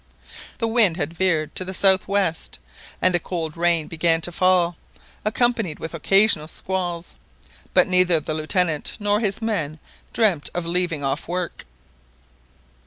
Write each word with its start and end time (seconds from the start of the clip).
The 0.57 0.67
wind 0.67 0.97
had 0.97 1.13
veered 1.13 1.53
to 1.53 1.63
the 1.63 1.75
south 1.75 2.07
west, 2.07 2.57
and 3.03 3.13
a 3.13 3.19
cold 3.19 3.55
rain 3.55 3.85
began 3.85 4.19
to 4.21 4.31
fall, 4.31 4.75
accompanied 5.23 5.77
with 5.77 5.93
occasional 5.93 6.47
squalls; 6.47 7.17
but 7.75 7.85
neither 7.87 8.19
the 8.19 8.33
Lieutenant 8.33 8.97
nor 8.99 9.19
his 9.19 9.43
men 9.43 9.77
dreamt 10.11 10.49
of 10.55 10.65
leaving 10.65 11.03
off 11.03 11.27
work. 11.27 11.65